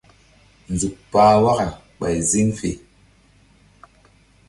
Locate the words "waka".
1.43-1.67